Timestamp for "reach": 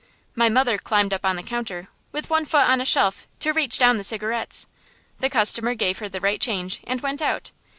3.53-3.77